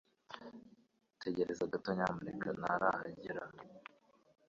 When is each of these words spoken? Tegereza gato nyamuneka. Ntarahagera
Tegereza 1.21 1.71
gato 1.71 1.89
nyamuneka. 1.97 2.49
Ntarahagera 2.59 3.43